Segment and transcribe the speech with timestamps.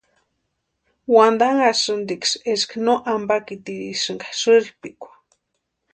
[1.13, 5.11] Wantanhasïntiksï eska no ampatirisïnka sïrpikwa.